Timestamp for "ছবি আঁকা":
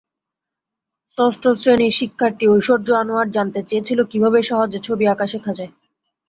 4.87-5.25